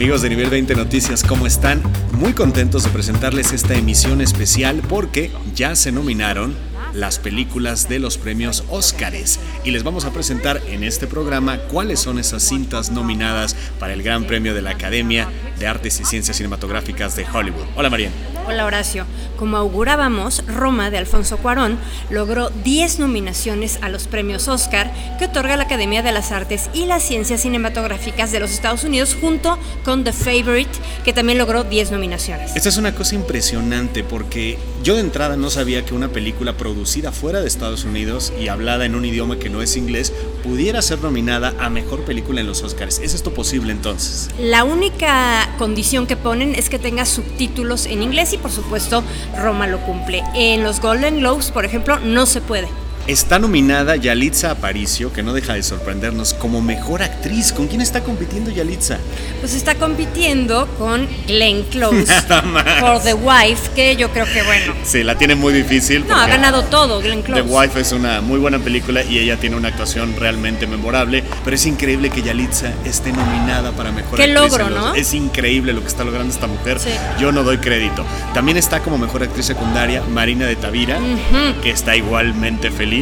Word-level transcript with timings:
Amigos 0.00 0.22
de 0.22 0.30
Nivel 0.30 0.48
20 0.48 0.76
Noticias, 0.76 1.22
¿cómo 1.22 1.46
están? 1.46 1.82
Muy 2.12 2.32
contentos 2.32 2.84
de 2.84 2.88
presentarles 2.88 3.52
esta 3.52 3.74
emisión 3.74 4.22
especial 4.22 4.80
porque 4.88 5.30
ya 5.54 5.76
se 5.76 5.92
nominaron 5.92 6.54
las 6.94 7.18
películas 7.18 7.88
de 7.88 7.98
los 7.98 8.18
premios 8.18 8.64
Óscares 8.70 9.38
y 9.64 9.70
les 9.70 9.82
vamos 9.82 10.04
a 10.04 10.12
presentar 10.12 10.60
en 10.68 10.84
este 10.84 11.06
programa 11.06 11.58
cuáles 11.58 12.00
son 12.00 12.18
esas 12.18 12.42
cintas 12.42 12.90
nominadas 12.90 13.54
para 13.78 13.92
el 13.92 14.02
Gran 14.02 14.24
Premio 14.24 14.54
de 14.54 14.62
la 14.62 14.70
Academia 14.70 15.28
de 15.58 15.66
Artes 15.66 16.00
y 16.00 16.04
Ciencias 16.04 16.36
Cinematográficas 16.36 17.16
de 17.16 17.26
Hollywood. 17.26 17.66
Hola 17.76 17.90
Mariana. 17.90 18.14
Hola 18.46 18.64
Horacio. 18.64 19.06
Como 19.36 19.56
augurábamos, 19.56 20.44
Roma 20.46 20.90
de 20.90 20.98
Alfonso 20.98 21.36
Cuarón 21.36 21.78
logró 22.10 22.50
10 22.50 22.98
nominaciones 22.98 23.78
a 23.82 23.88
los 23.88 24.08
premios 24.08 24.48
Oscar 24.48 24.90
que 25.18 25.26
otorga 25.26 25.56
la 25.56 25.64
Academia 25.64 26.02
de 26.02 26.12
las 26.12 26.32
Artes 26.32 26.68
y 26.74 26.86
las 26.86 27.02
Ciencias 27.02 27.42
Cinematográficas 27.42 28.32
de 28.32 28.40
los 28.40 28.50
Estados 28.50 28.82
Unidos 28.84 29.16
junto 29.20 29.58
con 29.84 30.02
The 30.02 30.12
Favorite 30.12 30.70
que 31.04 31.12
también 31.12 31.38
logró 31.38 31.64
10 31.64 31.92
nominaciones. 31.92 32.56
Esta 32.56 32.68
es 32.68 32.76
una 32.76 32.94
cosa 32.94 33.14
impresionante 33.14 34.02
porque 34.02 34.58
yo 34.82 34.94
de 34.94 35.00
entrada 35.00 35.36
no 35.36 35.50
sabía 35.50 35.84
que 35.84 35.94
una 35.94 36.08
película 36.08 36.56
producida 36.56 36.79
fuera 37.12 37.40
de 37.40 37.46
Estados 37.46 37.84
Unidos 37.84 38.32
y 38.40 38.48
hablada 38.48 38.84
en 38.84 38.94
un 38.94 39.04
idioma 39.04 39.38
que 39.38 39.50
no 39.50 39.62
es 39.62 39.76
inglés 39.76 40.12
pudiera 40.42 40.82
ser 40.82 41.00
nominada 41.00 41.54
a 41.58 41.68
Mejor 41.68 42.04
Película 42.04 42.40
en 42.40 42.46
los 42.46 42.62
Oscars. 42.62 42.98
¿Es 42.98 43.14
esto 43.14 43.32
posible 43.32 43.72
entonces? 43.72 44.28
La 44.38 44.64
única 44.64 45.54
condición 45.58 46.06
que 46.06 46.16
ponen 46.16 46.54
es 46.54 46.68
que 46.68 46.78
tenga 46.78 47.04
subtítulos 47.04 47.86
en 47.86 48.02
inglés 48.02 48.32
y 48.32 48.38
por 48.38 48.50
supuesto 48.50 49.02
Roma 49.36 49.66
lo 49.66 49.80
cumple. 49.80 50.22
En 50.34 50.62
los 50.62 50.80
Golden 50.80 51.18
Globes, 51.18 51.50
por 51.50 51.64
ejemplo, 51.64 51.98
no 52.00 52.26
se 52.26 52.40
puede. 52.40 52.68
Está 53.10 53.40
nominada 53.40 53.96
Yalitza 53.96 54.52
Aparicio, 54.52 55.12
que 55.12 55.24
no 55.24 55.32
deja 55.32 55.54
de 55.54 55.64
sorprendernos, 55.64 56.32
como 56.32 56.62
mejor 56.62 57.02
actriz. 57.02 57.52
¿Con 57.52 57.66
quién 57.66 57.80
está 57.80 58.04
compitiendo 58.04 58.52
Yalitza? 58.52 58.98
Pues 59.40 59.52
está 59.54 59.74
compitiendo 59.74 60.68
con 60.78 61.08
Glenn 61.26 61.64
Close 61.64 62.06
por 62.80 63.02
The 63.02 63.14
Wife, 63.14 63.72
que 63.74 63.96
yo 63.96 64.12
creo 64.12 64.26
que 64.26 64.44
bueno. 64.44 64.74
Sí, 64.84 65.02
la 65.02 65.18
tiene 65.18 65.34
muy 65.34 65.52
difícil. 65.52 66.06
No, 66.06 66.14
ha 66.14 66.28
ganado 66.28 66.62
todo 66.66 67.00
Glenn 67.00 67.22
Close. 67.22 67.42
The 67.42 67.48
Wife 67.48 67.80
es 67.80 67.90
una 67.90 68.20
muy 68.20 68.38
buena 68.38 68.60
película 68.60 69.02
y 69.02 69.18
ella 69.18 69.38
tiene 69.38 69.56
una 69.56 69.70
actuación 69.70 70.14
realmente 70.16 70.68
memorable, 70.68 71.24
pero 71.44 71.56
es 71.56 71.66
increíble 71.66 72.10
que 72.10 72.22
Yalitza 72.22 72.72
esté 72.84 73.10
nominada 73.10 73.72
para 73.72 73.90
mejor 73.90 74.18
Qué 74.18 74.22
actriz. 74.22 74.38
logro, 74.38 74.70
¿no? 74.70 74.94
Es 74.94 75.14
increíble 75.14 75.72
lo 75.72 75.80
que 75.80 75.88
está 75.88 76.04
logrando 76.04 76.32
esta 76.32 76.46
mujer. 76.46 76.78
Sí. 76.78 76.90
Yo 77.18 77.32
no 77.32 77.42
doy 77.42 77.58
crédito. 77.58 78.04
También 78.34 78.56
está 78.56 78.78
como 78.78 78.98
mejor 78.98 79.24
actriz 79.24 79.46
secundaria 79.46 80.00
Marina 80.12 80.46
de 80.46 80.54
Tavira, 80.54 81.00
que 81.60 81.70
está 81.70 81.96
igualmente 81.96 82.70
feliz. 82.70 82.99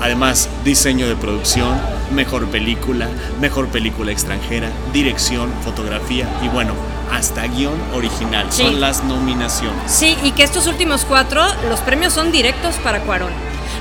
Además, 0.00 0.48
diseño 0.64 1.08
de 1.08 1.14
producción, 1.14 1.80
mejor 2.12 2.48
película, 2.48 3.08
mejor 3.40 3.68
película 3.68 4.10
extranjera, 4.10 4.68
dirección, 4.92 5.52
fotografía 5.64 6.28
y 6.42 6.48
bueno, 6.48 6.72
hasta 7.12 7.46
guion 7.46 7.78
original. 7.94 8.46
Sí. 8.50 8.64
Son 8.64 8.80
las 8.80 9.04
nominaciones. 9.04 9.90
Sí, 9.90 10.16
y 10.24 10.32
que 10.32 10.42
estos 10.42 10.66
últimos 10.66 11.04
cuatro, 11.04 11.42
los 11.68 11.80
premios 11.80 12.12
son 12.12 12.32
directos 12.32 12.74
para 12.76 13.00
Cuarón. 13.02 13.30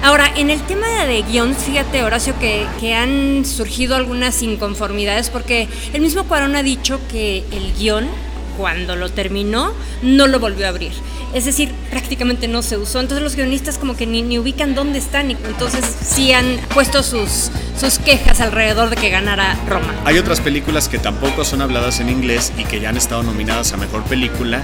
Ahora, 0.04 0.32
en 0.36 0.50
el 0.50 0.62
tema 0.62 0.88
de 1.06 1.22
guion, 1.24 1.56
fíjate, 1.56 2.04
Horacio, 2.04 2.38
que, 2.40 2.66
que 2.80 2.94
han 2.94 3.46
surgido 3.46 3.96
algunas 3.96 4.42
inconformidades 4.42 5.30
porque 5.30 5.70
el 5.94 6.02
mismo 6.02 6.24
Cuarón 6.26 6.56
ha 6.56 6.64
dicho 6.64 7.00
que 7.10 7.44
el 7.52 7.74
guion, 7.74 8.08
cuando 8.58 8.96
lo 8.96 9.10
terminó, 9.10 9.74
no 10.02 10.28
lo 10.28 10.40
volvió 10.40 10.66
a 10.66 10.70
abrir. 10.70 10.92
Es 11.34 11.46
decir, 11.46 11.72
prácticamente 11.90 12.48
no 12.48 12.62
se 12.62 12.78
usó. 12.78 13.00
Entonces 13.00 13.24
los 13.24 13.36
guionistas 13.36 13.78
como 13.78 13.96
que 13.96 14.06
ni, 14.06 14.22
ni 14.22 14.38
ubican 14.38 14.76
dónde 14.76 15.00
están 15.00 15.32
y 15.32 15.38
entonces 15.46 15.84
sí 16.04 16.34
han 16.34 16.58
puesto 16.74 17.04
sus, 17.04 17.52
sus 17.80 18.00
quejas 18.00 18.42
alrededor 18.42 18.90
de 18.90 18.98
que 18.98 19.10
ganara 19.10 19.58
Roma. 19.68 19.96
Hay 20.06 20.18
otras 20.18 20.42
películas 20.42 20.90
que 20.90 21.00
tampoco 21.00 21.46
son 21.46 21.62
habladas 21.62 22.00
en 22.00 22.10
inglés 22.10 22.52
y 22.58 22.66
que 22.66 22.80
ya 22.80 22.90
han 22.90 22.98
estado 22.98 23.24
nominadas 23.24 23.74
a 23.74 23.78
mejor 23.78 24.04
película, 24.04 24.62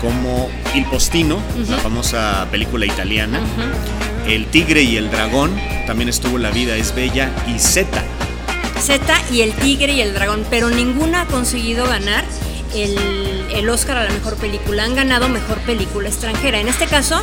como 0.00 0.50
Il 0.74 0.84
Postino, 0.86 1.40
la 1.68 1.78
famosa 1.78 2.46
película 2.50 2.86
italiana, 2.86 3.40
El 4.26 4.46
Tigre 4.46 4.82
y 4.82 4.96
el 4.96 5.10
Dragón, 5.10 5.58
también 5.86 6.08
estuvo 6.08 6.38
La 6.38 6.50
vida 6.50 6.76
es 6.76 6.94
bella 6.94 7.30
y 7.48 7.58
Zeta. 7.58 8.04
Z 8.80 9.02
y 9.30 9.42
el 9.42 9.52
Tigre 9.54 9.92
y 9.92 10.00
el 10.00 10.14
Dragón, 10.14 10.44
pero 10.48 10.70
ninguna 10.70 11.22
ha 11.22 11.26
conseguido 11.26 11.86
ganar 11.86 12.24
el, 12.74 13.39
el 13.54 13.68
Oscar 13.68 13.98
a 13.98 14.04
la 14.04 14.10
mejor 14.10 14.36
película. 14.36 14.84
Han 14.84 14.94
ganado 14.94 15.28
mejor 15.28 15.58
película 15.58 16.08
extranjera. 16.08 16.60
En 16.60 16.68
este 16.68 16.86
caso, 16.86 17.22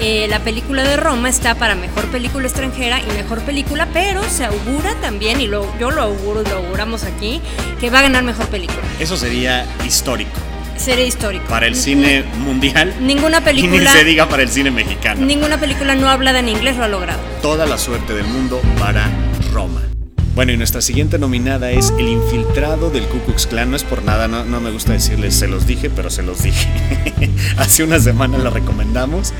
eh, 0.00 0.26
la 0.28 0.40
película 0.40 0.84
de 0.84 0.96
Roma 0.96 1.28
está 1.28 1.54
para 1.56 1.74
mejor 1.74 2.06
película 2.06 2.46
extranjera 2.46 3.00
y 3.00 3.06
mejor 3.16 3.40
película, 3.42 3.88
pero 3.92 4.22
se 4.24 4.44
augura 4.44 4.94
también, 5.00 5.40
y 5.40 5.46
lo, 5.46 5.66
yo 5.78 5.90
lo 5.90 6.02
auguro 6.02 6.42
lo 6.42 6.56
auguramos 6.56 7.04
aquí, 7.04 7.40
que 7.80 7.90
va 7.90 7.98
a 8.00 8.02
ganar 8.02 8.22
mejor 8.22 8.46
película. 8.46 8.82
Eso 9.00 9.16
sería 9.16 9.66
histórico 9.84 10.38
Sería 10.76 11.04
histórico. 11.04 11.44
para 11.48 11.66
el 11.66 11.74
cine 11.74 12.24
mundial 12.38 12.94
Ninguna 13.00 13.38
y 13.38 13.40
ni 13.40 13.44
película, 13.44 13.92
se 13.92 14.04
diga 14.04 14.28
para 14.28 14.44
el 14.44 14.48
cine 14.48 14.70
mexicano. 14.70 15.24
ninguna 15.26 15.58
película 15.58 15.96
no 15.96 16.08
hablada 16.08 16.38
en 16.38 16.48
inglés 16.48 16.76
lo 16.76 16.84
ha 16.84 16.88
logrado. 16.88 17.20
Toda 17.42 17.66
la 17.66 17.76
suerte 17.78 18.14
del 18.14 18.26
mundo 18.26 18.60
para 18.78 19.08
Roma. 19.52 19.87
Bueno, 20.38 20.52
y 20.52 20.56
nuestra 20.56 20.80
siguiente 20.80 21.18
nominada 21.18 21.72
es 21.72 21.92
El 21.98 22.06
Infiltrado 22.06 22.90
del 22.90 23.02
Ku 23.08 23.18
Klux 23.22 23.48
Klan. 23.48 23.72
No 23.72 23.76
es 23.76 23.82
por 23.82 24.04
nada, 24.04 24.28
no, 24.28 24.44
no 24.44 24.60
me 24.60 24.70
gusta 24.70 24.92
decirles 24.92 25.34
se 25.34 25.48
los 25.48 25.66
dije, 25.66 25.90
pero 25.90 26.10
se 26.10 26.22
los 26.22 26.44
dije. 26.44 26.68
Hace 27.56 27.82
una 27.82 27.98
semana 27.98 28.38
la 28.38 28.48
recomendamos 28.50 29.32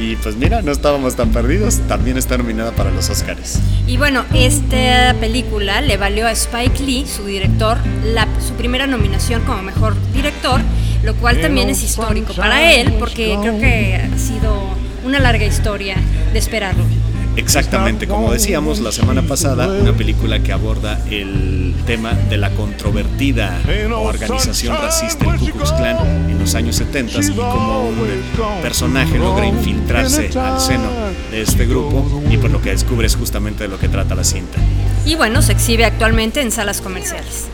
y 0.00 0.16
pues 0.16 0.36
mira, 0.36 0.62
no 0.62 0.72
estábamos 0.72 1.14
tan 1.14 1.30
perdidos. 1.30 1.80
También 1.88 2.16
está 2.16 2.38
nominada 2.38 2.72
para 2.72 2.90
los 2.90 3.10
Oscars. 3.10 3.60
Y 3.86 3.98
bueno, 3.98 4.24
esta 4.32 5.14
película 5.20 5.82
le 5.82 5.98
valió 5.98 6.26
a 6.26 6.32
Spike 6.32 6.82
Lee, 6.82 7.04
su 7.06 7.26
director, 7.26 7.76
la, 8.02 8.26
su 8.40 8.54
primera 8.54 8.86
nominación 8.86 9.42
como 9.42 9.60
mejor 9.60 9.94
director, 10.14 10.62
lo 11.02 11.14
cual 11.16 11.38
también 11.38 11.68
es 11.68 11.82
histórico 11.82 12.32
para 12.32 12.72
él 12.72 12.94
porque 12.98 13.36
creo 13.42 13.58
que 13.58 13.96
ha 13.96 14.18
sido 14.18 14.70
una 15.04 15.20
larga 15.20 15.44
historia 15.44 15.96
de 16.32 16.38
esperarlo. 16.38 16.82
Exactamente, 17.36 18.06
como 18.06 18.32
decíamos 18.32 18.80
la 18.80 18.92
semana 18.92 19.22
pasada, 19.22 19.68
una 19.68 19.92
película 19.92 20.42
que 20.42 20.52
aborda 20.52 21.00
el 21.10 21.74
tema 21.86 22.12
de 22.12 22.36
la 22.36 22.50
controvertida 22.50 23.60
organización 23.98 24.76
racista 24.76 25.26
el 25.26 25.38
Ku 25.38 25.46
Klux 25.46 25.72
Klan 25.72 26.30
en 26.30 26.38
los 26.38 26.54
años 26.54 26.76
70 26.76 27.20
y 27.20 27.30
cómo 27.32 27.88
un 27.88 28.62
personaje 28.62 29.18
logra 29.18 29.46
infiltrarse 29.46 30.30
al 30.38 30.60
seno 30.60 30.90
de 31.30 31.42
este 31.42 31.66
grupo 31.66 32.22
y 32.30 32.36
por 32.38 32.50
lo 32.50 32.60
que 32.60 32.70
descubre 32.70 33.06
es 33.06 33.16
justamente 33.16 33.64
de 33.64 33.68
lo 33.68 33.78
que 33.78 33.88
trata 33.88 34.14
la 34.14 34.24
cinta. 34.24 34.58
Y 35.04 35.14
bueno, 35.14 35.42
se 35.42 35.52
exhibe 35.52 35.84
actualmente 35.84 36.40
en 36.40 36.50
salas 36.50 36.80
comerciales. 36.80 37.48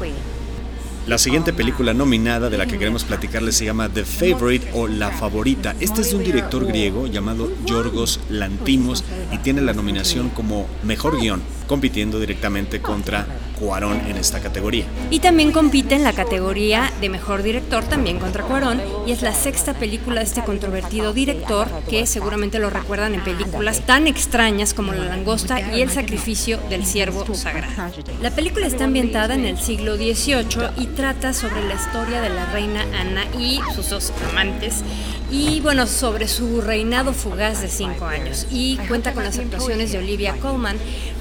La 1.05 1.19
siguiente 1.19 1.53
película 1.53 1.95
nominada 1.95 2.49
de 2.49 2.57
la 2.57 2.67
que 2.67 2.79
queremos 2.79 3.03
platicarles 3.03 3.57
se 3.57 3.65
llama 3.65 3.89
The 3.89 4.05
Favorite 4.05 4.71
o 4.73 4.87
La 4.87 5.11
Favorita. 5.11 5.75
Este 5.81 6.03
es 6.03 6.11
de 6.11 6.17
un 6.17 6.23
director 6.23 6.65
griego 6.65 7.09
llamado 7.09 7.51
Yorgos 7.67 8.21
Lantimos 8.31 9.03
y 9.33 9.39
tiene 9.39 9.63
la 9.63 9.73
nominación 9.73 10.29
como 10.29 10.69
mejor 10.85 11.21
guion, 11.21 11.43
compitiendo 11.67 12.21
directamente 12.21 12.81
contra 12.81 13.27
Cuarón 13.59 14.01
en 14.09 14.17
esta 14.17 14.41
categoría. 14.41 14.85
Y 15.11 15.21
también 15.21 15.53
compite 15.53 15.95
en 15.95 16.05
la 16.05 16.13
categoría 16.13 16.93
de 17.01 17.09
mejor 17.09 17.43
director, 17.43 17.85
también 17.85 18.19
contra 18.19 18.43
Cuarón, 18.43 18.81
y 19.07 19.13
es 19.13 19.23
la 19.23 19.33
sexta 19.33 19.75
película 19.75 20.21
de 20.21 20.27
este 20.27 20.43
controvertido 20.43 21.13
director 21.13 21.69
que 21.89 22.07
seguramente 22.07 22.59
lo 22.59 22.71
recuerdan 22.71 23.15
en 23.15 23.23
películas 23.23 23.87
tan 23.87 24.07
extrañas 24.07 24.75
como 24.75 24.93
La 24.93 25.05
langosta 25.05 25.61
y 25.75 25.81
El 25.81 25.91
sacrificio 25.91 26.59
del 26.71 26.85
ciervo 26.85 27.25
sagrado. 27.35 27.93
La 28.21 28.31
película 28.31 28.67
está 28.67 28.85
ambientada 28.85 29.35
en 29.35 29.45
el 29.45 29.59
siglo 29.59 29.97
XVIII 29.97 30.71
y 30.77 30.87
trata 30.95 31.33
sobre 31.33 31.63
la 31.67 31.75
historia 31.75 32.21
de 32.21 32.29
la 32.29 32.47
reina 32.47 32.83
Ana 32.99 33.25
y 33.39 33.61
sus 33.75 33.91
dos 33.91 34.13
amantes 34.31 34.83
y 35.33 35.61
bueno, 35.61 35.87
sobre 35.87 36.29
su 36.29 36.61
reinado 36.61 37.15
fugaz 37.15 37.63
de 37.63 37.69
cinco 37.69 38.05
años 38.05 38.47
y 38.51 38.77
cuenta 38.89 39.15
con 39.15 39.25
las 39.25 39.39
actuaciones 39.39 39.91
de 39.91 39.99
Olivia 39.99 40.35
Colman, 40.35 40.77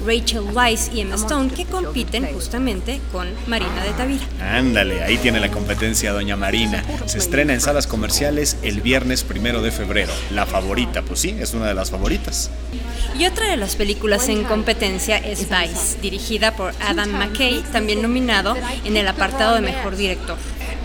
Rachel 0.06 0.42
Weisz 0.52 0.90
y 0.92 1.00
Emma 1.00 1.14
Stone 1.14 1.50
que 1.50 1.64
compiten 1.64 2.26
justamente 2.34 3.00
con 3.10 3.28
Marina 3.46 3.82
de 3.82 3.90
Tavira. 3.92 4.26
Ándale, 4.40 5.02
ahí 5.02 5.16
tiene 5.16 5.40
la 5.40 5.50
competencia 5.50 6.12
Doña 6.12 6.36
Marina. 6.36 6.84
Se 7.06 7.16
estrena 7.16 7.54
en 7.54 7.62
salas 7.62 7.86
comerciales 7.86 8.58
el 8.62 8.82
viernes 8.82 9.24
primero 9.24 9.62
de 9.62 9.72
febrero. 9.72 10.12
La 10.30 10.44
favorita, 10.44 11.00
pues 11.00 11.20
sí, 11.20 11.34
es 11.40 11.54
una 11.54 11.66
de 11.66 11.74
las 11.74 11.90
favoritas. 11.90 12.50
Y 13.18 13.24
otra 13.24 13.48
de 13.48 13.56
las 13.56 13.76
películas 13.76 14.28
en 14.28 14.44
competencia 14.44 15.16
es 15.16 15.48
Vice, 15.48 15.98
dirigida 16.02 16.54
por 16.54 16.74
Adam 16.80 17.10
McKay, 17.10 17.62
también 17.72 18.02
nominado 18.02 18.56
en 18.84 18.96
el 18.96 19.08
apartado 19.08 19.54
de 19.54 19.62
Mejor 19.62 19.96
Director. 19.96 20.36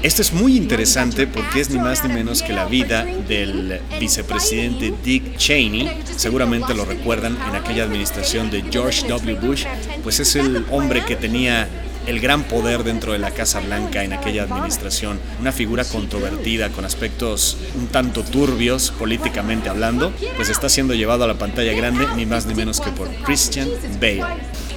Este 0.03 0.21
es 0.21 0.31
muy 0.31 0.55
interesante 0.55 1.25
porque 1.25 1.59
es 1.59 1.69
ni 1.71 1.79
más 1.79 2.03
ni 2.03 2.13
menos 2.13 2.43
que 2.43 2.53
la 2.53 2.65
vida 2.65 3.03
del 3.03 3.81
vicepresidente 3.99 4.93
Dick 5.03 5.37
Cheney. 5.37 5.89
Seguramente 6.15 6.75
lo 6.75 6.85
recuerdan 6.85 7.35
en 7.49 7.55
aquella 7.55 7.83
administración 7.83 8.51
de 8.51 8.63
George 8.71 9.07
W. 9.07 9.39
Bush, 9.39 9.65
pues 10.03 10.19
es 10.19 10.35
el 10.35 10.65
hombre 10.69 11.03
que 11.03 11.15
tenía 11.15 11.67
el 12.05 12.21
gran 12.21 12.43
poder 12.43 12.83
dentro 12.83 13.11
de 13.11 13.19
la 13.19 13.31
Casa 13.31 13.59
Blanca 13.59 14.03
en 14.03 14.13
aquella 14.13 14.43
administración, 14.43 15.19
una 15.41 15.51
figura 15.51 15.83
controvertida 15.83 16.69
con 16.69 16.85
aspectos 16.85 17.57
un 17.75 17.87
tanto 17.87 18.23
turbios 18.23 18.91
políticamente 18.91 19.67
hablando, 19.67 20.13
pues 20.37 20.49
está 20.49 20.69
siendo 20.69 20.93
llevado 20.93 21.25
a 21.25 21.27
la 21.27 21.37
pantalla 21.37 21.73
grande 21.73 22.07
ni 22.15 22.25
más 22.25 22.45
ni 22.45 22.55
menos 22.55 22.79
que 22.79 22.91
por 22.91 23.09
Christian 23.25 23.67
Bale. 23.99 24.23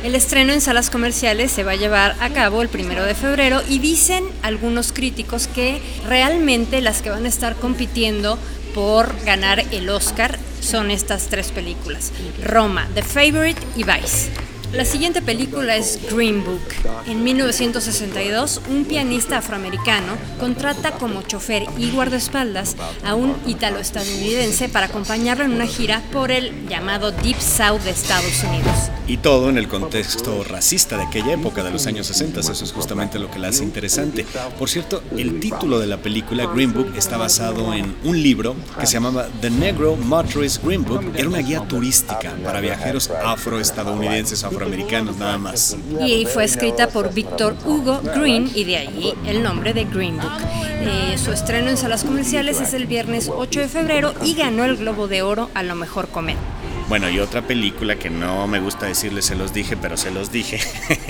El 0.03 0.15
estreno 0.15 0.55
en 0.55 0.63
salas 0.63 0.89
comerciales 0.89 1.53
se 1.53 1.63
va 1.63 1.73
a 1.73 1.77
llevar 1.77 2.17
a 2.21 2.31
cabo 2.31 2.63
el 2.63 2.71
primero 2.71 3.05
de 3.05 3.15
febrero 3.15 3.61
y 3.69 3.81
dicen 3.81 4.25
algunos 4.43 4.93
críticos 4.93 5.47
que 5.47 5.83
realmente 6.07 6.81
las 6.81 7.03
que 7.03 7.11
van 7.11 7.27
a 7.27 7.29
estar 7.29 7.55
compitiendo 7.57 8.39
por 8.75 9.15
ganar 9.25 9.63
el 9.73 9.91
Oscar 9.91 10.39
son 10.61 10.91
estas 10.91 11.27
tres 11.27 11.53
películas, 11.53 12.13
Roma, 12.43 12.89
The 12.95 13.03
Favorite 13.03 13.61
y 13.77 13.85
Vice. 13.85 14.50
La 14.73 14.85
siguiente 14.85 15.21
película 15.21 15.75
es 15.77 15.99
Green 16.13 16.45
Book. 16.45 16.61
En 17.09 17.25
1962, 17.25 18.61
un 18.71 18.85
pianista 18.85 19.39
afroamericano 19.39 20.17
contrata 20.39 20.93
como 20.93 21.23
chofer 21.23 21.65
y 21.77 21.91
guardaespaldas 21.91 22.77
a 23.05 23.17
un 23.17 23.35
ítalo-estadounidense 23.47 24.69
para 24.69 24.87
acompañarlo 24.87 25.45
en 25.45 25.53
una 25.53 25.67
gira 25.67 26.03
por 26.13 26.31
el 26.31 26.69
llamado 26.69 27.11
Deep 27.11 27.41
South 27.41 27.81
de 27.81 27.91
Estados 27.91 28.45
Unidos. 28.45 28.91
Y 29.09 29.17
todo 29.17 29.49
en 29.49 29.59
el 29.59 29.67
contexto 29.67 30.45
racista 30.45 30.97
de 30.97 31.03
aquella 31.03 31.33
época, 31.33 31.65
de 31.65 31.73
los 31.73 31.89
años 31.89 32.07
60. 32.07 32.39
Eso 32.39 32.53
es 32.53 32.73
justamente 32.73 33.19
lo 33.19 33.29
que 33.29 33.41
la 33.41 33.49
hace 33.49 33.65
interesante. 33.65 34.25
Por 34.57 34.71
cierto, 34.71 35.03
el 35.17 35.41
título 35.41 35.81
de 35.81 35.89
la 35.89 35.97
película 35.97 36.47
Green 36.47 36.73
Book 36.73 36.93
está 36.97 37.17
basado 37.17 37.75
en 37.75 37.97
un 38.05 38.23
libro 38.23 38.55
que 38.79 38.87
se 38.87 38.93
llamaba 38.95 39.27
The 39.41 39.51
Negro 39.51 39.97
Motorist 39.97 40.63
Green 40.63 40.85
Book. 40.85 41.13
Era 41.17 41.29
una 41.29 41.39
guía 41.39 41.61
turística 41.67 42.37
para 42.45 42.61
viajeros 42.61 43.11
afroestadounidenses, 43.11 44.45
afroamericanos, 44.45 44.60
nada 44.69 45.39
más. 45.39 45.77
Y 46.05 46.27
fue 46.27 46.45
escrita 46.45 46.89
por 46.89 47.13
Victor 47.15 47.57
Hugo 47.65 48.01
Green 48.03 48.51
y 48.55 48.65
de 48.65 48.77
ahí 48.77 49.15
el 49.27 49.43
nombre 49.43 49.73
de 49.73 49.85
Green 49.85 50.17
Book. 50.17 50.33
Eh, 50.83 51.17
su 51.19 51.33
estreno 51.33 51.71
en 51.71 51.77
salas 51.77 52.05
comerciales 52.05 52.61
es 52.61 52.75
el 52.75 52.87
viernes 52.87 53.31
8 53.33 53.61
de 53.61 53.69
febrero 53.69 54.15
y 54.23 54.35
ganó 54.35 54.65
el 54.65 54.77
Globo 54.77 55.09
de 55.09 55.23
Oro 55.23 55.51
a 55.55 55.63
lo 55.63 55.75
mejor 55.75 56.09
comer. 56.09 56.37
Bueno, 56.89 57.09
y 57.09 57.21
otra 57.21 57.43
película 57.43 57.97
que 57.97 58.11
no 58.11 58.47
me 58.49 58.59
gusta 58.59 58.87
decirles, 58.87 59.27
se 59.27 59.37
los 59.37 59.53
dije, 59.53 59.77
pero 59.77 59.97
se 59.97 60.11
los 60.11 60.33
dije, 60.33 60.59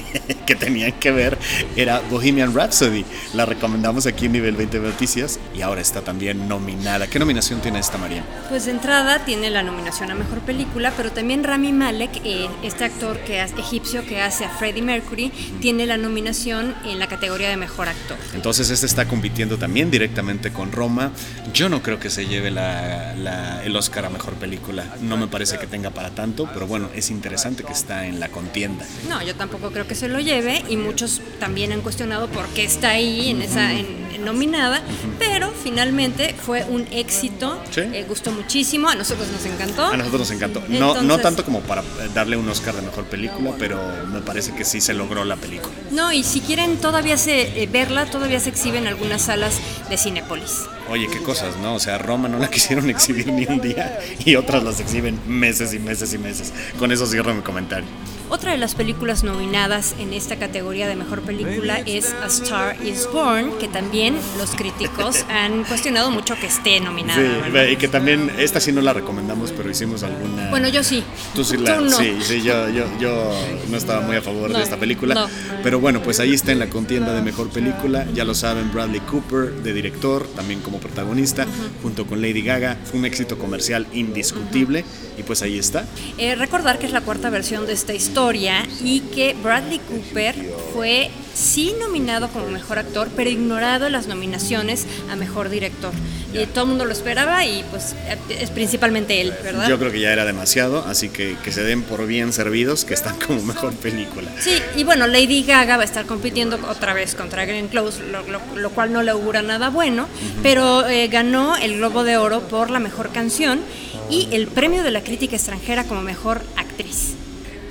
que 0.51 0.57
tenían 0.57 0.91
que 0.95 1.13
ver, 1.13 1.39
era 1.77 2.01
Bohemian 2.11 2.53
Rhapsody. 2.53 3.05
La 3.35 3.47
recomendamos 3.47 4.07
aquí 4.07 4.27
en 4.27 4.33
Nivel 4.33 4.57
20 4.57 4.81
Noticias 4.81 5.39
y 5.55 5.63
ahora 5.63 5.81
está 5.81 6.01
también 6.01 6.49
nominada. 6.49 7.07
¿Qué 7.07 7.21
nominación 7.21 7.61
tiene 7.61 7.79
esta, 7.79 7.99
María? 7.99 8.25
Pues 8.49 8.65
de 8.65 8.73
entrada 8.73 9.25
tiene 9.25 9.49
la 9.49 9.63
nominación 9.63 10.11
a 10.11 10.17
Mejor 10.17 10.41
Película, 10.41 10.93
pero 10.97 11.13
también 11.13 11.45
Rami 11.45 11.73
Malek, 11.73 12.21
eh, 12.25 12.49
este 12.65 12.83
actor 12.83 13.19
que 13.21 13.41
hace, 13.41 13.61
egipcio 13.61 14.05
que 14.05 14.21
hace 14.21 14.45
a 14.45 14.49
Freddie 14.49 14.83
Mercury, 14.83 15.31
tiene 15.61 15.87
la 15.87 15.97
nominación 15.97 16.75
en 16.85 16.99
la 16.99 17.07
categoría 17.07 17.49
de 17.49 17.57
Mejor 17.57 17.89
Actor. 17.89 18.19
Entonces 18.35 18.71
este 18.71 18.87
está 18.87 19.07
compitiendo 19.07 19.57
también 19.57 19.89
directamente 19.89 20.53
con 20.53 20.73
Roma. 20.73 21.13
Yo 21.55 21.69
no 21.69 21.81
creo 21.81 22.01
que 22.01 22.11
se 22.11 22.27
lleve 22.27 22.49
el 22.49 23.77
Oscar 23.77 24.07
a 24.07 24.11
Mejor 24.11 24.35
Película. 24.35 24.97
No 25.01 25.17
me 25.17 25.29
parece 25.29 25.59
que 25.59 25.69
tenga 25.69 25.91
para 25.91 26.11
tanto, 26.11 26.49
pero 26.53 26.67
bueno, 26.67 26.89
es 26.93 27.09
interesante 27.11 27.63
que 27.63 27.73
está 27.73 28.07
en 28.07 28.19
la 28.19 28.31
contienda. 28.31 28.85
No, 29.09 29.23
yo 29.23 29.37
tampoco 29.37 29.71
creo 29.71 29.87
que 29.87 29.95
se 29.95 30.09
lo 30.09 30.19
lleve 30.19 30.40
y 30.69 30.77
muchos 30.77 31.21
también 31.39 31.73
han 31.73 31.81
cuestionado 31.83 32.29
por 32.29 32.47
qué 32.49 32.65
está 32.65 32.91
ahí 32.91 33.31
en 33.31 33.43
esa 33.43 33.73
en, 33.73 34.01
nominada, 34.25 34.83
pero 35.19 35.51
finalmente 35.51 36.35
fue 36.35 36.65
un 36.65 36.87
éxito, 36.91 37.59
eh, 37.75 38.05
gustó 38.07 38.33
muchísimo, 38.33 38.91
a 38.91 38.95
nosotros 38.95 39.29
nos 39.29 39.47
encantó. 39.47 39.87
A 39.87 39.97
nosotros 39.97 40.21
nos 40.21 40.31
encantó. 40.31 40.63
No, 40.69 41.01
no 41.03 41.19
tanto 41.19 41.43
como 41.43 41.61
para 41.61 41.83
darle 42.15 42.37
un 42.37 42.47
Oscar 42.49 42.75
de 42.75 42.83
mejor 42.83 43.05
película, 43.05 43.55
pero 43.59 43.81
me 44.13 44.21
parece 44.21 44.53
que 44.53 44.67
sí 44.67 44.83
se 44.83 44.93
logró 44.93 45.25
la 45.25 45.37
película. 45.37 45.73
No, 45.91 46.13
y 46.13 46.23
si 46.23 46.41
quieren 46.41 46.77
todavía 46.77 47.17
se, 47.17 47.63
eh, 47.63 47.67
verla, 47.67 48.07
todavía 48.07 48.41
se 48.41 48.51
exhibe 48.51 48.77
en 48.77 48.87
algunas 48.87 49.23
salas 49.23 49.55
de 49.89 49.97
Cinepolis. 49.97 50.67
Oye, 50.91 51.09
qué 51.11 51.23
cosas, 51.23 51.57
¿no? 51.57 51.75
O 51.75 51.81
sea, 51.81 51.97
Roma 51.97 52.29
no 52.29 52.39
la 52.39 52.51
quisieron 52.51 52.91
exhibir 52.91 53.29
ni 53.29 53.47
un 53.47 53.61
día 53.61 53.99
y 54.25 54.37
otras 54.37 54.63
las 54.63 54.81
exhiben 54.81 55.19
meses 55.27 55.73
y 55.73 55.79
meses 55.79 56.13
y 56.13 56.19
meses. 56.19 56.53
Con 56.79 56.93
eso 56.93 57.07
cierro 57.07 57.33
mi 57.33 57.43
comentario. 57.43 57.89
Otra 58.31 58.53
de 58.53 58.59
las 58.59 58.77
películas 58.77 59.25
nominadas 59.25 59.97
en 59.99 60.13
esta 60.13 60.37
categoría 60.37 60.87
de 60.87 60.95
mejor 60.95 61.21
película 61.23 61.81
es 61.85 62.15
A 62.23 62.27
Star 62.27 62.77
is 62.87 63.09
Born, 63.13 63.59
que 63.59 63.67
también 63.67 64.17
los 64.39 64.51
críticos 64.53 65.25
han 65.29 65.65
cuestionado 65.65 66.13
mucho 66.13 66.37
que 66.37 66.47
esté 66.47 66.79
nominada. 66.79 67.21
Sí, 67.21 67.73
y 67.73 67.77
que 67.77 67.89
también, 67.89 68.31
esta 68.39 68.61
sí 68.61 68.71
no 68.71 68.83
la 68.83 68.93
recomendamos, 68.93 69.51
pero 69.51 69.69
hicimos 69.69 70.05
alguna. 70.05 70.49
Bueno, 70.49 70.69
yo 70.69 70.85
sí. 70.85 71.03
Tú 71.35 71.43
sí 71.43 71.57
la. 71.57 71.91
Sí, 71.91 72.19
sí, 72.21 72.41
yo, 72.41 72.69
yo, 72.69 72.85
yo, 73.01 73.33
no 73.69 73.77
estaba 73.77 74.01
muy 74.03 74.15
a 74.15 74.23
favor 74.23 74.53
de 74.53 74.63
esta 74.63 74.77
película. 74.77 75.29
Pero 75.65 75.81
bueno, 75.81 76.01
pues 76.01 76.21
ahí 76.21 76.33
está 76.33 76.53
en 76.53 76.61
la 76.61 76.71
contienda 76.71 77.13
de 77.13 77.23
mejor 77.23 77.51
película. 77.51 78.07
Ya 78.15 78.25
lo 78.25 78.37
saben, 78.37 78.73
Bradley 78.73 79.01
Cooper 79.01 79.55
de 79.55 79.73
director, 79.73 80.29
también 80.37 80.61
como 80.61 80.79
protagonista, 80.79 81.47
junto 81.83 82.07
con 82.07 82.23
Lady 82.23 82.43
Gaga. 82.43 82.79
Fue 82.85 83.01
un 83.01 83.07
éxito 83.07 83.39
comercial 83.39 83.89
indiscutible 83.93 84.85
y 85.21 85.23
pues 85.23 85.43
ahí 85.43 85.59
está. 85.59 85.85
Eh, 86.19 86.35
recordar 86.35 86.79
que 86.79 86.87
es 86.87 86.93
la 86.93 87.03
cuarta 87.03 87.31
versión 87.31 87.67
de 87.67 87.75
esta 87.75 87.93
historia 87.93 88.67
y 88.83 89.01
que 89.01 89.37
Bradley 89.43 89.79
Cooper 89.79 90.35
fue 90.73 91.11
sí 91.35 91.75
nominado 91.79 92.29
como 92.29 92.49
mejor 92.49 92.79
actor, 92.79 93.09
pero 93.15 93.31
ignorado 93.31 93.89
las 93.89 94.07
nominaciones 94.07 94.87
a 95.11 95.17
mejor 95.17 95.49
director. 95.49 95.93
Y 96.33 96.47
todo 96.47 96.65
el 96.65 96.71
mundo 96.71 96.85
lo 96.85 96.93
esperaba 96.93 97.45
y 97.45 97.65
pues 97.71 97.95
es 98.29 98.51
principalmente 98.51 99.21
él, 99.21 99.35
¿verdad? 99.43 99.69
Yo 99.69 99.79
creo 99.79 99.91
que 99.91 100.01
ya 100.01 100.13
era 100.13 100.25
demasiado, 100.25 100.85
así 100.87 101.09
que 101.09 101.37
que 101.43 101.51
se 101.51 101.65
den 101.65 101.83
por 101.83 102.07
bien 102.07 102.33
servidos 102.33 102.85
que 102.85 102.95
están 102.95 103.17
como 103.27 103.43
mejor 103.43 103.75
película. 103.75 104.31
Sí, 104.39 104.57
y 104.77 104.85
bueno, 104.85 105.07
Lady 105.07 105.43
Gaga 105.43 105.77
va 105.77 105.83
a 105.83 105.87
estar 105.87 106.07
compitiendo 106.07 106.59
otra 106.69 106.95
vez 106.95 107.15
contra 107.15 107.45
Glenn 107.45 107.69
Close, 107.69 108.01
lo, 108.05 108.71
cual 108.71 108.93
no 108.93 109.03
le 109.03 109.11
augura 109.11 109.43
nada 109.43 109.71
bueno, 109.71 110.07
pero 110.43 110.89
eh, 110.89 111.09
ganó 111.09 111.57
el 111.57 111.79
Globo 111.79 112.05
de 112.05 112.17
Oro 112.17 112.41
por 112.43 112.71
la 112.71 112.79
mejor 112.79 113.11
canción 113.11 113.61
y 114.11 114.29
el 114.33 114.49
premio 114.49 114.83
de 114.83 114.91
la 114.91 115.03
crítica 115.03 115.37
extranjera 115.37 115.85
como 115.85 116.03
mejor 116.03 116.43
actriz. 116.57 117.15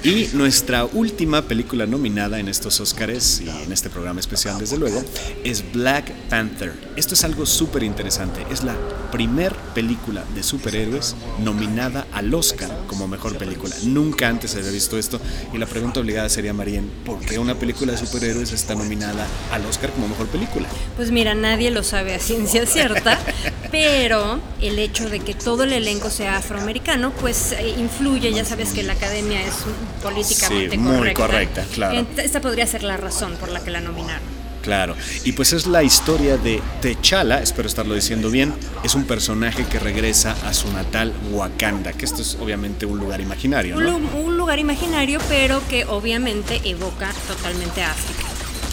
Y 0.01 0.29
nuestra 0.31 0.85
última 0.85 1.41
película 1.41 1.85
nominada 1.85 2.39
en 2.39 2.47
estos 2.47 2.79
Oscars 2.79 3.41
y 3.41 3.49
en 3.49 3.73
este 3.73 3.89
programa 3.89 4.21
especial, 4.21 4.57
desde 4.57 4.77
luego, 4.77 5.03
es 5.43 5.73
Black 5.73 6.13
Panther. 6.29 6.71
Esto 6.95 7.15
es 7.15 7.25
algo 7.25 7.45
súper 7.45 7.83
interesante. 7.83 8.45
Es 8.49 8.63
la 8.63 8.75
primer 9.11 9.53
película 9.75 10.23
de 10.35 10.41
superhéroes 10.41 11.17
nominada 11.43 12.07
al 12.13 12.33
Oscar 12.33 12.69
como 12.87 13.09
mejor 13.09 13.37
película. 13.37 13.75
Nunca 13.83 14.29
antes 14.29 14.55
había 14.55 14.71
visto 14.71 14.97
esto. 14.97 15.19
Y 15.53 15.57
la 15.57 15.65
pregunta 15.65 15.99
obligada 15.99 16.29
sería, 16.29 16.53
Marien, 16.53 16.89
¿por 17.05 17.19
qué 17.19 17.37
una 17.37 17.55
película 17.55 17.91
de 17.91 17.97
superhéroes 17.97 18.53
está 18.53 18.75
nominada 18.75 19.27
al 19.51 19.65
Oscar 19.65 19.91
como 19.91 20.07
mejor 20.07 20.27
película? 20.27 20.69
Pues 20.95 21.11
mira, 21.11 21.35
nadie 21.35 21.71
lo 21.71 21.83
sabe 21.83 22.15
a 22.15 22.19
ciencia 22.19 22.65
cierta, 22.65 23.19
pero 23.71 24.39
el 24.61 24.79
hecho 24.79 25.09
de 25.09 25.19
que 25.19 25.33
todo 25.33 25.63
el 25.63 25.73
elenco 25.73 26.09
sea 26.09 26.37
afroamericano, 26.37 27.11
pues 27.11 27.53
eh, 27.53 27.75
influye. 27.77 28.31
Ya 28.31 28.45
sabes 28.45 28.73
que 28.73 28.83
la 28.83 28.93
academia 28.93 29.41
es 29.41 29.55
políticamente 30.01 30.71
sí, 30.71 30.77
muy 30.77 31.13
correcta. 31.13 31.65
claro. 31.73 32.05
Esta 32.17 32.41
podría 32.41 32.65
ser 32.67 32.83
la 32.83 32.97
razón 32.97 33.35
por 33.39 33.49
la 33.49 33.63
que 33.63 33.71
la 33.71 33.81
nominaron. 33.81 34.39
Claro, 34.61 34.95
y 35.23 35.31
pues 35.31 35.53
es 35.53 35.67
la 35.67 35.83
historia 35.83 36.37
de 36.37 36.61
T'Challa, 36.81 37.41
espero 37.41 37.67
estarlo 37.67 37.95
diciendo 37.95 38.29
bien, 38.29 38.53
es 38.83 38.93
un 38.93 39.05
personaje 39.05 39.65
que 39.65 39.79
regresa 39.79 40.35
a 40.45 40.53
su 40.53 40.71
natal 40.71 41.13
Wakanda, 41.31 41.93
que 41.93 42.05
esto 42.05 42.21
es 42.21 42.37
obviamente 42.39 42.85
un 42.85 42.99
lugar 42.99 43.21
imaginario. 43.21 43.79
¿no? 43.79 43.97
Un, 43.97 44.37
lugar 44.37 44.59
imaginario, 44.59 45.19
pero 45.29 45.61
que 45.69 45.85
obviamente 45.85 46.61
evoca 46.65 47.11
totalmente 47.27 47.81
a 47.81 47.91
África. 47.91 48.18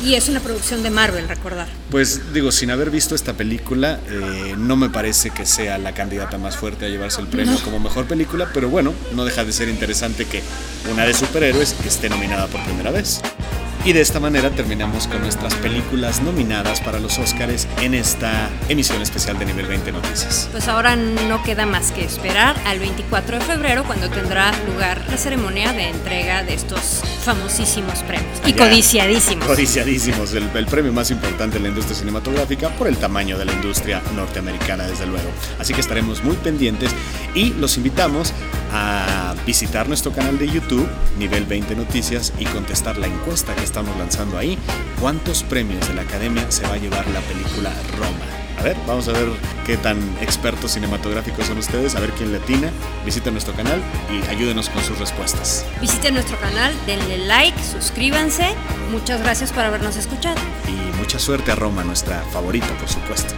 Y 0.05 0.15
es 0.15 0.29
una 0.29 0.41
producción 0.41 0.83
de 0.83 0.91
Marvel, 0.91 1.29
recordar. 1.29 1.69
Pues 1.91 2.33
digo, 2.33 2.53
sin 2.53 2.71
haber 2.71 2.91
visto 2.91 3.15
esta 3.15 3.33
película, 3.33 3.99
eh, 4.09 4.55
no 4.59 4.77
me 4.77 4.91
parece 4.91 5.31
que 5.31 5.47
sea 5.47 5.79
la 5.79 5.93
candidata 5.95 6.39
más 6.39 6.57
fuerte 6.57 6.87
a 6.87 6.89
llevarse 6.89 7.21
el 7.21 7.29
premio 7.29 7.59
como 7.65 7.81
mejor 7.81 8.07
película, 8.07 8.51
pero 8.53 8.69
bueno, 8.69 8.93
no 9.15 9.25
deja 9.25 9.45
de 9.45 9.53
ser 9.53 9.69
interesante 9.69 10.27
que 10.27 10.43
una 10.93 11.05
de 11.05 11.15
superhéroes 11.15 11.75
esté 11.87 12.09
nominada 12.09 12.47
por 12.47 12.63
primera 12.65 12.91
vez. 12.91 13.21
Y 13.87 13.93
de 13.93 14.01
esta 14.01 14.19
manera 14.19 14.51
terminamos 14.51 15.07
con 15.07 15.21
nuestras 15.21 15.55
películas 15.55 16.21
nominadas 16.21 16.81
para 16.81 16.99
los 16.99 17.21
Oscars 17.21 17.69
en 17.81 17.95
esta 17.95 18.51
emisión 18.69 19.01
especial 19.01 19.39
de 19.39 19.45
Nivel 19.45 19.67
20 19.67 19.93
Noticias. 19.93 20.49
Pues 20.51 20.67
ahora 20.67 20.97
no 20.97 21.41
queda 21.45 21.67
más 21.67 21.93
que 21.93 22.03
esperar 22.03 22.61
al 22.67 22.81
24 22.81 23.39
de 23.39 23.45
febrero 23.45 23.85
cuando 23.85 24.11
tendrá 24.11 24.51
lugar 24.67 25.05
la 25.09 25.17
ceremonia 25.17 25.73
de 25.73 25.91
entrega 25.91 26.43
de 26.43 26.55
estos 26.55 27.05
famosísimos 27.23 28.01
premios. 28.01 28.41
Y 28.45 28.55
codiciadísimos. 28.55 29.47
Codiciadísimos, 29.47 30.35
el, 30.35 30.51
el 30.53 30.67
premio 30.67 30.93
más 30.93 31.13
importante 31.13 31.59
de 31.59 31.63
la 31.63 31.69
industria 31.69 31.97
cinematográfica 31.97 32.71
por 32.71 32.89
el 32.89 32.97
tamaño 32.97 33.39
de 33.39 33.45
la 33.45 33.53
industria 33.53 34.03
norteamericana, 34.17 34.89
desde 34.89 35.07
luego. 35.07 35.31
Así 35.61 35.75
que 35.75 35.81
estaremos 35.81 36.25
muy 36.25 36.35
pendientes 36.35 36.91
y 37.37 37.51
los 37.51 37.77
invitamos 37.77 38.33
a 38.73 39.36
visitar 39.47 39.89
nuestro 39.89 40.13
canal 40.13 40.39
de 40.39 40.49
YouTube, 40.49 40.89
Nivel 41.19 41.47
20 41.47 41.77
Noticias, 41.77 42.33
y 42.39 42.45
contestar 42.47 42.99
la 42.99 43.07
encuesta 43.07 43.55
que 43.55 43.65
estamos 43.65 43.97
lanzando 43.97 44.37
ahí. 44.37 44.59
¿Cuántos 45.01 45.45
premios 45.45 45.87
de 45.89 45.95
la 45.95 46.03
Academia 46.03 46.51
se 46.51 46.65
va 46.65 46.75
a 46.75 46.79
llevar 46.79 47.07
la 47.09 47.21
película 47.21 47.73
Roma? 47.97 48.37
A 48.59 48.63
ver, 48.63 48.77
vamos 48.87 49.07
a 49.09 49.13
ver 49.13 49.29
qué 49.65 49.77
tan 49.77 49.99
expertos 50.21 50.73
cinematográficos 50.73 51.47
son 51.47 51.59
ustedes, 51.59 51.95
a 51.95 52.01
ver 52.01 52.11
quién 52.13 52.33
latina. 52.33 52.71
Visiten 53.05 53.35
nuestro 53.35 53.55
canal 53.55 53.81
y 54.11 54.27
ayúdenos 54.29 54.69
con 54.71 54.83
sus 54.83 54.99
respuestas. 54.99 55.65
Visiten 55.81 56.15
nuestro 56.15 56.39
canal, 56.41 56.75
denle 56.87 57.19
like, 57.19 57.63
suscríbanse. 57.63 58.55
Muchas 58.91 59.21
gracias 59.21 59.53
por 59.53 59.65
habernos 59.65 59.97
escuchado. 59.97 60.39
Y 60.67 60.97
mucha 60.97 61.19
suerte 61.19 61.53
a 61.53 61.55
Roma, 61.55 61.85
nuestra 61.85 62.23
favorita, 62.33 62.69
por 62.79 62.89
supuesto. 62.89 63.35